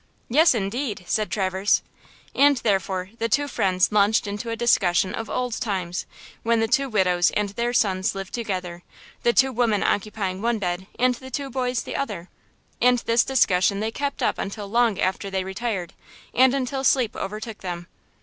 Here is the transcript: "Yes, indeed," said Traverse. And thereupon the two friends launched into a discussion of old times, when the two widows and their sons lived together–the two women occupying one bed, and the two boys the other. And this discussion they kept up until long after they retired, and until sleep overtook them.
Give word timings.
"Yes, 0.29 0.55
indeed," 0.55 1.03
said 1.05 1.29
Traverse. 1.29 1.83
And 2.33 2.57
thereupon 2.57 3.11
the 3.19 3.29
two 3.29 3.47
friends 3.47 3.91
launched 3.91 4.25
into 4.25 4.49
a 4.49 4.55
discussion 4.55 5.13
of 5.13 5.29
old 5.29 5.61
times, 5.61 6.07
when 6.41 6.59
the 6.59 6.67
two 6.67 6.89
widows 6.89 7.29
and 7.35 7.49
their 7.49 7.71
sons 7.71 8.15
lived 8.15 8.33
together–the 8.33 9.33
two 9.33 9.51
women 9.51 9.83
occupying 9.83 10.41
one 10.41 10.57
bed, 10.57 10.87
and 10.97 11.13
the 11.13 11.29
two 11.29 11.51
boys 11.51 11.83
the 11.83 11.95
other. 11.95 12.29
And 12.81 12.97
this 13.05 13.23
discussion 13.23 13.79
they 13.79 13.91
kept 13.91 14.23
up 14.23 14.39
until 14.39 14.65
long 14.67 14.99
after 14.99 15.29
they 15.29 15.43
retired, 15.43 15.93
and 16.33 16.55
until 16.55 16.83
sleep 16.83 17.15
overtook 17.15 17.59
them. 17.59 17.85